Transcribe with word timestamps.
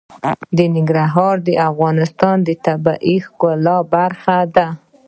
ننګرهار 0.75 1.35
د 1.47 1.49
افغانستان 1.69 2.37
د 2.47 2.49
طبیعت 2.65 3.01
د 3.15 3.21
ښکلا 3.25 3.77
برخه 3.93 4.37
ده. 4.55 4.67